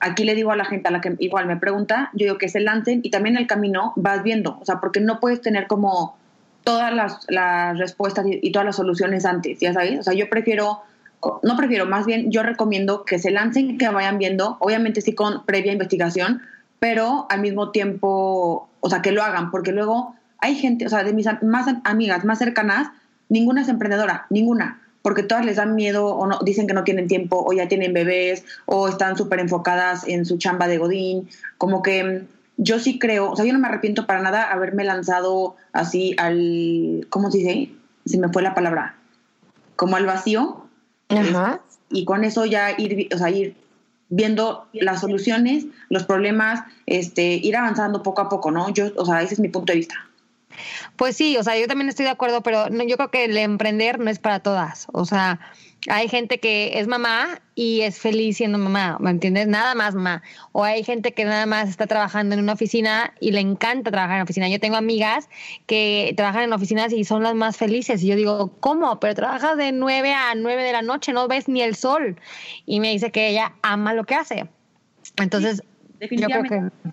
[0.00, 2.48] aquí le digo a la gente a la que igual me pregunta, yo digo que
[2.48, 6.16] se lancen y también el camino vas viendo, o sea, porque no puedes tener como
[6.64, 10.80] todas las, las respuestas y, todas las soluciones antes, ya sabes, o sea, yo prefiero,
[11.42, 15.44] no prefiero, más bien yo recomiendo que se lancen, que vayan viendo, obviamente sí con
[15.44, 16.42] previa investigación,
[16.78, 21.04] pero al mismo tiempo, o sea, que lo hagan, porque luego hay gente, o sea,
[21.04, 22.88] de mis más amigas más cercanas,
[23.28, 27.08] ninguna es emprendedora, ninguna porque todas les dan miedo o no, dicen que no tienen
[27.08, 31.28] tiempo o ya tienen bebés o están súper enfocadas en su chamba de Godín.
[31.58, 32.26] Como que mm,
[32.58, 37.06] yo sí creo, o sea, yo no me arrepiento para nada haberme lanzado así al,
[37.08, 37.70] ¿cómo se dice?
[38.04, 38.96] Se me fue la palabra,
[39.76, 40.66] como al vacío.
[41.08, 41.60] Ajá.
[41.88, 43.56] Y con eso ya ir, o sea, ir
[44.10, 48.68] viendo las soluciones, los problemas, este, ir avanzando poco a poco, ¿no?
[48.70, 50.09] Yo, o sea, ese es mi punto de vista.
[50.96, 53.98] Pues sí, o sea, yo también estoy de acuerdo, pero yo creo que el emprender
[53.98, 54.86] no es para todas.
[54.92, 55.40] O sea,
[55.88, 59.46] hay gente que es mamá y es feliz siendo mamá, ¿me entiendes?
[59.46, 60.22] Nada más mamá.
[60.52, 64.16] O hay gente que nada más está trabajando en una oficina y le encanta trabajar
[64.16, 64.48] en oficina.
[64.48, 65.28] Yo tengo amigas
[65.66, 68.02] que trabajan en oficinas y son las más felices.
[68.02, 69.00] Y yo digo, ¿cómo?
[69.00, 72.16] Pero trabajas de 9 a 9 de la noche, no ves ni el sol.
[72.66, 74.46] Y me dice que ella ama lo que hace.
[75.16, 75.62] Entonces,
[76.00, 76.90] yo creo que...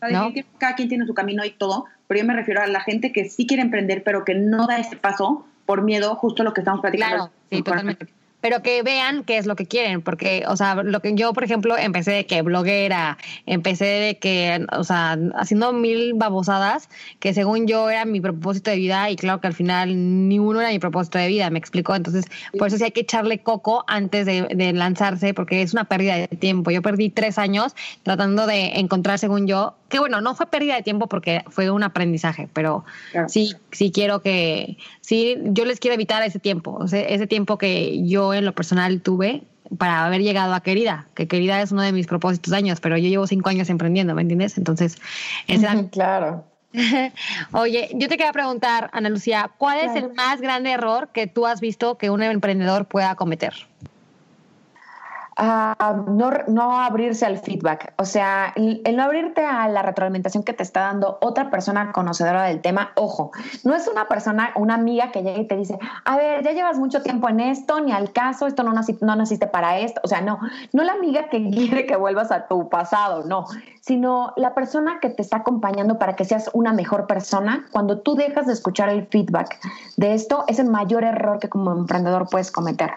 [0.00, 3.28] Cada quien tiene su camino y todo, pero yo me refiero a la gente que
[3.28, 6.80] sí quiere emprender, pero que no da ese paso por miedo, justo lo que estamos
[6.80, 7.16] platicando.
[7.16, 8.06] Claro, sí, totalmente.
[8.40, 11.44] Pero que vean qué es lo que quieren, porque, o sea, lo que yo, por
[11.44, 17.66] ejemplo, empecé de que bloguera, empecé de que, o sea, haciendo mil babosadas, que según
[17.66, 20.78] yo era mi propósito de vida y claro que al final ni uno era mi
[20.78, 21.94] propósito de vida, me explicó.
[21.94, 22.24] Entonces,
[22.58, 26.16] por eso sí hay que echarle coco antes de, de lanzarse, porque es una pérdida
[26.16, 26.70] de tiempo.
[26.70, 30.82] Yo perdí tres años tratando de encontrar, según yo, que bueno, no fue pérdida de
[30.82, 32.84] tiempo porque fue un aprendizaje, pero
[33.28, 37.58] sí, sí quiero que, sí, yo les quiero evitar ese tiempo, o sea, ese tiempo
[37.58, 39.42] que yo en lo personal tuve
[39.78, 42.96] para haber llegado a Querida, que Querida es uno de mis propósitos de años, pero
[42.96, 44.58] yo llevo cinco años emprendiendo, ¿me entiendes?
[44.58, 44.96] Entonces,
[45.92, 46.44] claro.
[47.52, 51.46] Oye, yo te quería preguntar, Ana Lucía, ¿cuál es el más grande error que tú
[51.46, 53.54] has visto que un emprendedor pueda cometer?
[55.40, 57.94] No, no, abrirse al feedback.
[57.96, 62.44] O sea, el, no abrirte a la retroalimentación que te está dando otra persona conocedora
[62.44, 62.92] del tema.
[62.96, 63.30] Ojo,
[63.64, 66.78] no es una persona, una amiga que llega y te dice, a ver, ya llevas
[66.78, 70.00] mucho tiempo en esto, ni al caso, esto no, no naciste para esto.
[70.04, 70.38] O sea, no,
[70.72, 73.46] no la amiga que quiere que vuelvas a tu pasado, no,
[73.80, 77.66] sino la persona que te está acompañando para que seas una mejor persona.
[77.72, 79.58] Cuando tú dejas de escuchar el feedback
[79.96, 82.90] de esto, es el mayor error que como emprendedor puedes cometer.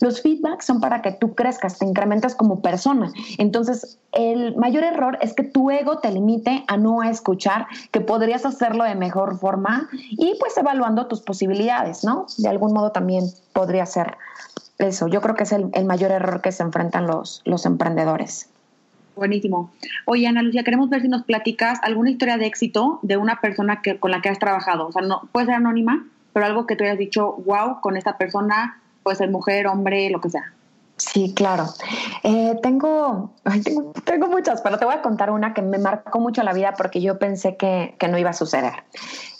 [0.00, 3.12] Los feedbacks son para que tú crezcas te incrementas como persona.
[3.38, 8.44] Entonces, el mayor error es que tu ego te limite a no escuchar, que podrías
[8.46, 12.26] hacerlo de mejor forma y pues evaluando tus posibilidades, ¿no?
[12.38, 14.16] De algún modo también podría ser
[14.78, 15.08] eso.
[15.08, 18.48] Yo creo que es el, mayor error que se enfrentan los, los emprendedores.
[19.16, 19.70] Buenísimo.
[20.06, 23.82] Oye, Ana Lucia, queremos ver si nos platicas alguna historia de éxito de una persona
[23.82, 24.88] que, con la que has trabajado.
[24.88, 28.16] O sea, no puede ser anónima, pero algo que tú hayas dicho, wow, con esta
[28.16, 30.52] persona, puede ser mujer, hombre, lo que sea.
[31.12, 31.66] Sí, claro.
[32.22, 33.32] Eh, tengo,
[34.04, 37.00] tengo, muchas, pero te voy a contar una que me marcó mucho la vida porque
[37.00, 38.72] yo pensé que, no iba a suceder.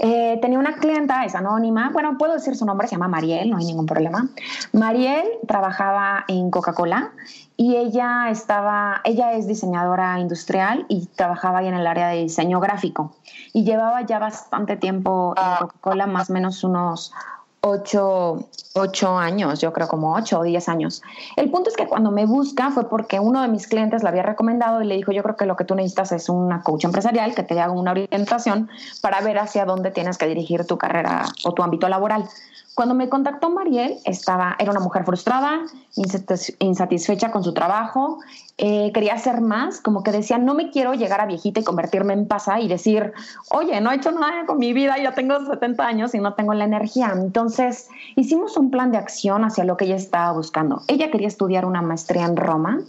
[0.00, 3.58] Eh, tenía una clienta, es anónima, bueno, puedo decir su nombre, se llama Mariel, no
[3.58, 4.28] hay ningún problema.
[4.72, 7.12] Mariel trabajaba en Coca-Cola
[7.56, 12.58] y ella estaba, ella es diseñadora industrial y trabajaba ahí en el área de diseño
[12.60, 13.14] gráfico
[13.52, 17.12] y llevaba ya bastante tiempo en Coca-Cola, más o menos unos
[17.62, 21.02] ocho, ocho, años, yo creo como ocho o diez años.
[21.36, 24.22] El punto es que cuando me busca fue porque uno de mis clientes la había
[24.22, 27.34] recomendado y le dijo, yo creo que lo que tú necesitas es una coach empresarial
[27.34, 28.70] que te haga una orientación
[29.00, 32.24] para ver hacia dónde tienes que dirigir tu carrera o tu ámbito laboral.
[32.74, 35.60] Cuando me contactó Mariel, estaba, era una mujer frustrada,
[36.60, 38.20] insatisfecha con su trabajo,
[38.58, 42.12] eh, quería hacer más, como que decía, no me quiero llegar a viejita y convertirme
[42.12, 43.12] en pasa y decir,
[43.50, 46.54] oye, no he hecho nada con mi vida, ya tengo 70 años y no tengo
[46.54, 47.12] la energía.
[47.14, 50.82] Entonces, hicimos un plan de acción hacia lo que ella estaba buscando.
[50.86, 52.80] Ella quería estudiar una maestría en Roma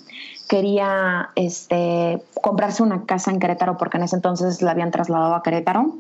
[0.52, 5.44] quería este, comprarse una casa en Querétaro porque en ese entonces la habían trasladado a
[5.44, 5.96] Querétaro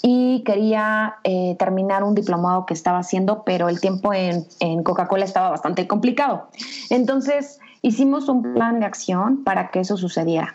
[0.00, 5.24] y quería eh, terminar un diplomado que estaba haciendo, pero el tiempo en, en Coca-Cola
[5.24, 6.46] estaba bastante complicado.
[6.88, 10.54] Entonces hicimos un plan de acción para que eso sucediera.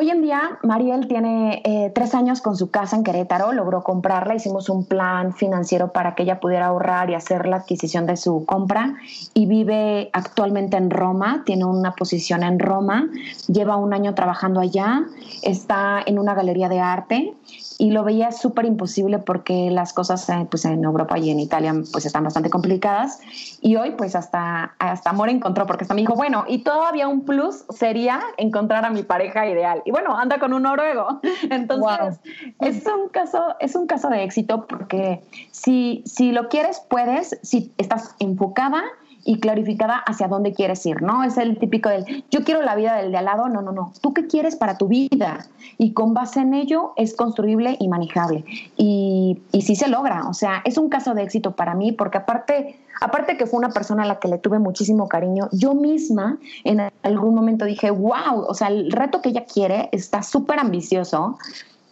[0.00, 4.36] Hoy en día, Mariel tiene eh, tres años con su casa en Querétaro, logró comprarla,
[4.36, 8.44] hicimos un plan financiero para que ella pudiera ahorrar y hacer la adquisición de su
[8.46, 8.94] compra
[9.34, 13.08] y vive actualmente en Roma, tiene una posición en Roma,
[13.48, 15.02] lleva un año trabajando allá,
[15.42, 17.34] está en una galería de arte
[17.80, 21.72] y lo veía súper imposible porque las cosas eh, pues en Europa y en Italia
[21.92, 23.20] pues están bastante complicadas
[23.60, 27.24] y hoy pues hasta, hasta amor encontró porque hasta me dijo, bueno, y todavía un
[27.24, 29.80] plus sería encontrar a mi pareja ideal.
[29.84, 31.20] Y bueno, anda con un noruego.
[31.50, 32.18] Entonces,
[32.60, 37.72] es, un caso, es un caso de éxito porque si, si lo quieres, puedes, si
[37.78, 38.82] estás enfocada
[39.28, 41.22] y clarificada hacia dónde quieres ir, ¿no?
[41.22, 43.92] Es el típico del, yo quiero la vida del de al lado, no, no, no,
[44.00, 48.42] tú qué quieres para tu vida y con base en ello es construible y manejable.
[48.78, 52.16] Y, y sí se logra, o sea, es un caso de éxito para mí porque
[52.16, 56.38] aparte, aparte que fue una persona a la que le tuve muchísimo cariño, yo misma
[56.64, 61.36] en algún momento dije, wow, o sea, el reto que ella quiere está súper ambicioso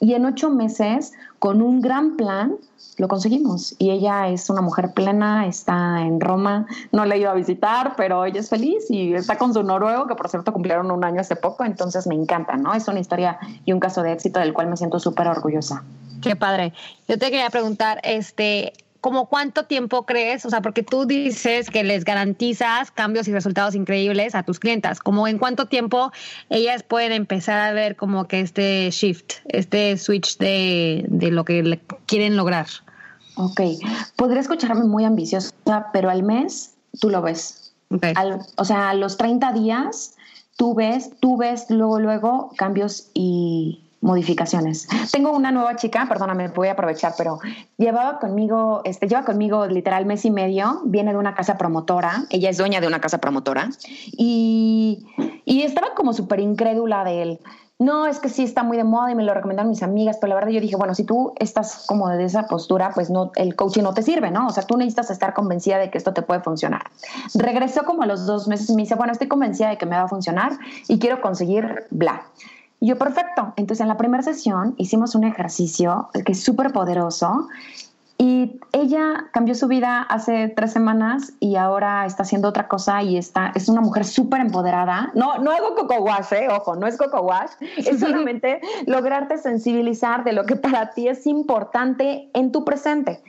[0.00, 2.56] y en ocho meses, con un gran plan,
[2.98, 3.74] lo conseguimos.
[3.78, 8.24] Y ella es una mujer plena, está en Roma, no la ido a visitar, pero
[8.24, 11.37] ella es feliz y está con su noruego, que por cierto cumplieron un año hace
[11.37, 12.74] poco, entonces me encanta, ¿no?
[12.74, 15.82] Es una historia y un caso de éxito del cual me siento súper orgullosa.
[16.22, 16.72] Qué padre.
[17.09, 20.44] Yo te quería preguntar, este, ¿Cómo cuánto tiempo crees?
[20.46, 25.00] O sea, porque tú dices que les garantizas cambios y resultados increíbles a tus clientas.
[25.00, 26.12] ¿Cómo en cuánto tiempo
[26.50, 31.80] ellas pueden empezar a ver como que este shift, este switch de, de lo que
[32.06, 32.66] quieren lograr?
[33.37, 33.61] Ok,
[34.16, 35.52] podría escucharme muy ambiciosa,
[35.92, 37.74] pero al mes tú lo ves.
[38.56, 40.16] o sea, a los 30 días
[40.56, 44.88] tú ves, tú ves luego, luego cambios y, modificaciones.
[45.12, 47.38] Tengo una nueva chica, perdóname, voy a aprovechar, pero
[47.76, 52.50] llevaba conmigo, este, lleva conmigo literal mes y medio, viene de una casa promotora, ella
[52.50, 53.70] es dueña de una casa promotora,
[54.12, 55.06] y,
[55.44, 57.40] y estaba como súper incrédula de él
[57.78, 60.30] no, es que sí está muy de moda y me lo recomendaron mis amigas, pero
[60.30, 63.54] la verdad yo dije, bueno, si tú estás como de esa postura, pues no, el
[63.54, 64.46] coaching no te sirve, ¿no?
[64.46, 66.85] O sea, tú necesitas estar convencida de que esto te puede funcionar.
[67.35, 69.94] Regresó como a los dos meses y me dice, bueno, estoy convencida de que me
[69.94, 70.52] va a funcionar
[70.88, 72.22] y quiero conseguir bla.
[72.81, 73.53] Y yo, perfecto.
[73.57, 77.49] Entonces, en la primera sesión hicimos un ejercicio que es súper poderoso
[78.19, 83.19] y ella cambió su vida hace tres semanas y ahora está haciendo otra cosa y
[83.19, 85.11] está, es una mujer súper empoderada.
[85.15, 86.49] No, no hago coco wash, ¿eh?
[86.51, 87.51] ojo, no es coco wash.
[87.77, 93.22] Es solamente lograrte sensibilizar de lo que para ti es importante en tu presente.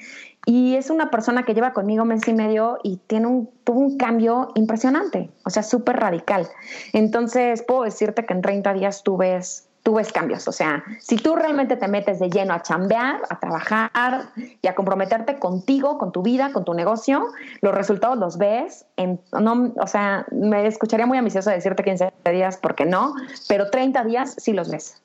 [0.50, 3.98] Y es una persona que lleva conmigo mes y medio y tiene un, tuvo un
[3.98, 6.48] cambio impresionante, o sea, súper radical.
[6.93, 9.68] Entonces, puedo decirte que en 30 días tú ves
[10.14, 10.48] cambios.
[10.48, 14.30] O sea, si tú realmente te metes de lleno a chambear, a trabajar
[14.62, 17.28] y a comprometerte contigo, con tu vida, con tu negocio,
[17.62, 18.86] los resultados los ves.
[19.32, 23.16] No, o sea, me escucharía muy ambicioso decirte 15 días porque no,
[23.48, 25.02] pero 30 días sí los ves.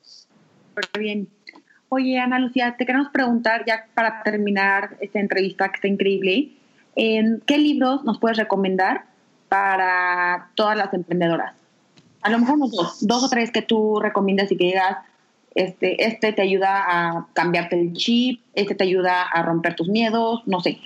[0.75, 1.29] Muy bien.
[1.93, 6.49] Oye, Ana Lucía, te queremos preguntar ya para terminar esta entrevista que está increíble,
[6.95, 9.05] ¿qué libros nos puedes recomendar
[9.47, 11.53] para todas las emprendedoras?
[12.23, 14.97] a lo mejor dos, dos o tres que tú recomiendas y que digas,
[15.55, 20.41] este, este te ayuda a cambiarte el chip, este te ayuda a romper tus miedos,
[20.45, 20.79] no sé.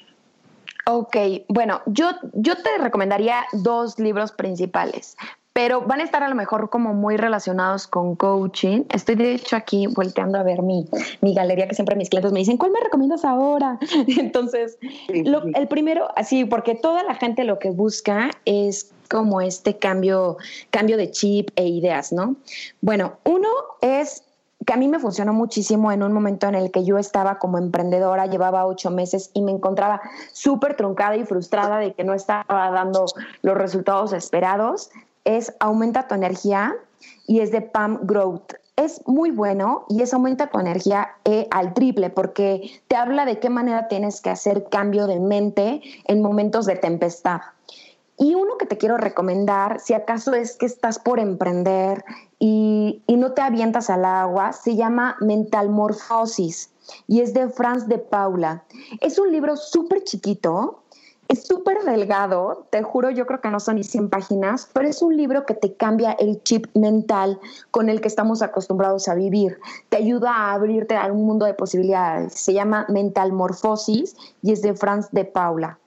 [0.85, 1.15] Ok,
[1.47, 5.15] bueno, yo, yo te recomendaría dos libros principales,
[5.57, 8.83] pero van a estar a lo mejor como muy relacionados con coaching.
[8.89, 10.87] Estoy de hecho aquí volteando a ver mi,
[11.21, 13.79] mi galería que siempre mis clientes me dicen, ¿cuál me recomiendas ahora?
[14.19, 14.77] Entonces,
[15.07, 20.37] el primero, así, porque toda la gente lo que busca es como este cambio,
[20.69, 22.35] cambio de chip e ideas, ¿no?
[22.81, 23.49] Bueno, uno
[23.81, 24.25] es
[24.67, 27.57] que a mí me funcionó muchísimo en un momento en el que yo estaba como
[27.57, 30.01] emprendedora, llevaba ocho meses y me encontraba
[30.33, 33.05] súper truncada y frustrada de que no estaba dando
[33.43, 34.91] los resultados esperados,
[35.27, 36.73] es Aumenta tu energía
[37.27, 38.53] y es de Pam Growth.
[38.77, 43.39] Es muy bueno y es aumenta tu energía eh, al triple porque te habla de
[43.39, 47.41] qué manera tienes que hacer cambio de mente en momentos de tempestad.
[48.17, 52.03] Y uno que te quiero recomendar, si acaso es que estás por emprender
[52.39, 56.71] y, no te avientas al agua, se llama Mentalmorfosis
[57.07, 58.63] y es de Franz de Paula.
[59.01, 60.83] Es un libro súper chiquito,
[61.27, 65.01] es súper delgado, te juro, yo creo que no son ni 100 páginas, pero es
[65.01, 67.39] un libro que te cambia el chip mental
[67.71, 69.59] con el que estamos acostumbrados a vivir.
[69.89, 72.33] Te ayuda a abrirte a un mundo de posibilidades.
[72.33, 75.79] Se llama Mentalmorfosis y es de Franz de Paula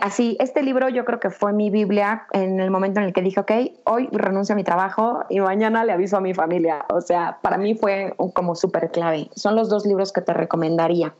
[0.00, 3.22] así, este libro yo creo que fue mi Biblia en el momento en el que
[3.22, 3.50] dije, ok,
[3.84, 6.84] hoy renuncio a mi trabajo y mañana le aviso a mi familia.
[6.90, 9.28] O sea, para mí fue como súper clave.
[9.34, 11.12] Son los dos libros que te recomendaría.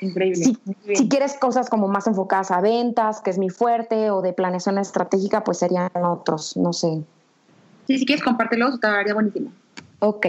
[0.00, 0.56] Increíble.
[0.94, 4.78] Si, quieres cosas como más enfocadas a ventas, que es mi fuerte, o de planeación
[4.78, 7.02] estratégica, pues serían otros, no sé.
[7.86, 9.50] Sí, si quieres compártelos, te daría buenísimo.
[10.00, 10.26] Ok.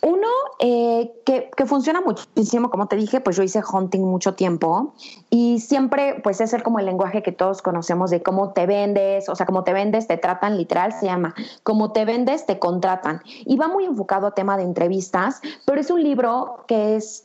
[0.00, 0.28] Uno
[0.60, 4.94] eh, que, que, funciona muchísimo, como te dije, pues yo hice hunting mucho tiempo
[5.28, 9.28] y siempre pues es el, como el lenguaje que todos conocemos de cómo te vendes,
[9.28, 11.34] o sea, cómo te vendes, te tratan, literal se llama,
[11.64, 13.20] cómo te vendes, te contratan.
[13.44, 17.24] Y va muy enfocado a tema de entrevistas, pero es un libro que es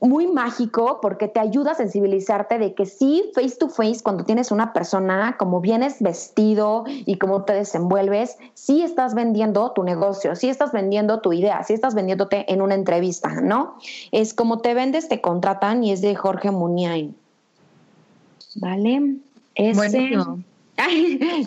[0.00, 4.50] muy mágico porque te ayuda a sensibilizarte de que sí, face to face, cuando tienes
[4.50, 10.48] una persona, como vienes vestido y cómo te desenvuelves, sí estás vendiendo tu negocio, sí
[10.48, 13.76] estás vendiendo tu idea, sí estás vendiéndote en una entrevista, ¿no?
[14.10, 17.14] Es como te vendes, te contratan y es de Jorge Muniain.
[18.56, 19.16] ¿Vale?
[19.54, 20.16] Ese,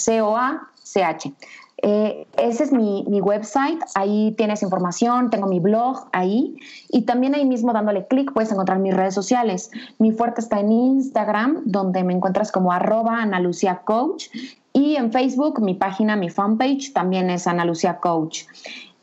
[0.87, 1.33] C-O-A-C-H.
[1.83, 6.57] Eh, ese es mi, mi, website, ahí tienes información, tengo mi blog ahí
[6.89, 9.71] y también ahí mismo dándole clic puedes encontrar mis redes sociales.
[9.99, 14.29] Mi fuerte está en Instagram, donde me encuentras como arroba Ana Lucía Coach
[14.73, 18.45] y en Facebook mi página, mi fanpage también es Ana Lucía Coach.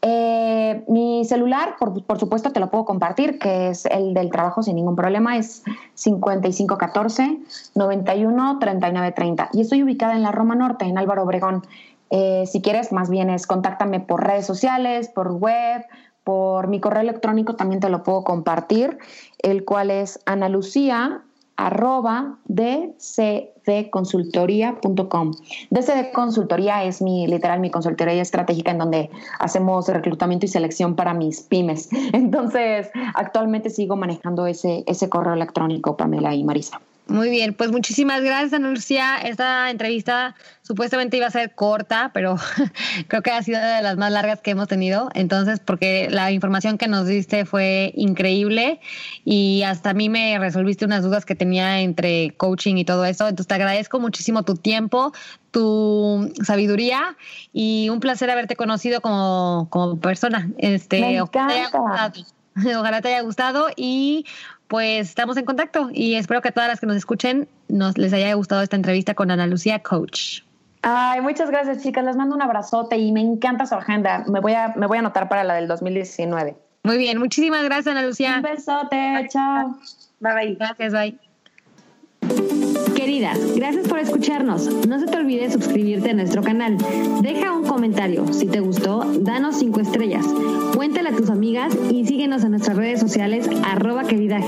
[0.05, 4.61] Eh, mi celular, por, por, supuesto, te lo puedo compartir, que es el del trabajo
[4.61, 7.39] sin ningún problema, es 5514
[7.73, 11.63] 91 3930 y estoy ubicada en la Roma Norte, en Álvaro Obregón.
[12.09, 15.85] Eh, si quieres, más bien es contáctame por redes sociales, por web,
[16.25, 18.97] por mi correo electrónico también te lo puedo compartir,
[19.41, 21.23] el cual es analucía
[21.55, 25.31] arroba dcdconsultoría.com.
[25.69, 31.13] DCD Consultoría es mi, literal, mi consultoría estratégica en donde hacemos reclutamiento y selección para
[31.13, 31.89] mis pymes.
[32.13, 36.81] Entonces, actualmente sigo manejando ese, ese correo electrónico, Pamela y Marisa.
[37.07, 39.17] Muy bien, pues muchísimas gracias, Ana Lucía.
[39.17, 42.37] Esta entrevista supuestamente iba a ser corta, pero
[43.07, 45.09] creo que ha sido de las más largas que hemos tenido.
[45.13, 48.79] Entonces, porque la información que nos diste fue increíble
[49.25, 53.27] y hasta a mí me resolviste unas dudas que tenía entre coaching y todo eso.
[53.27, 55.11] Entonces, te agradezco muchísimo tu tiempo,
[55.51, 57.17] tu sabiduría
[57.51, 60.49] y un placer haberte conocido como, como persona.
[60.57, 62.13] Este, me encanta.
[62.79, 64.25] Ojalá te haya gustado y
[64.67, 68.13] pues estamos en contacto y espero que a todas las que nos escuchen nos les
[68.13, 70.41] haya gustado esta entrevista con Ana Lucía Coach.
[70.81, 72.03] Ay, muchas gracias, chicas.
[72.03, 74.25] Les mando un abrazote y me encanta su agenda.
[74.27, 76.57] Me voy a, me voy a anotar para la del 2019.
[76.83, 78.35] Muy bien, muchísimas gracias, Ana Lucía.
[78.37, 79.77] Un besote, chao.
[80.19, 80.55] Bye bye.
[80.55, 82.62] Gracias, bye.
[83.03, 84.87] Queridas, gracias por escucharnos.
[84.87, 86.77] No se te olvide suscribirte a nuestro canal.
[87.21, 88.31] Deja un comentario.
[88.31, 90.25] Si te gustó, danos cinco estrellas.
[90.73, 94.39] Cuéntale a tus amigas y síguenos en nuestras redes sociales arroba querida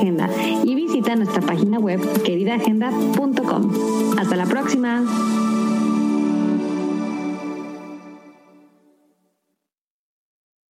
[0.63, 3.71] y visita nuestra página web queridaagenda.com.
[4.17, 5.03] Hasta la próxima.